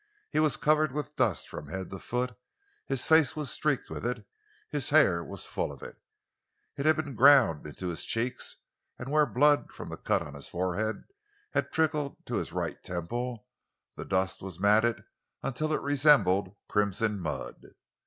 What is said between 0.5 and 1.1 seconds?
covered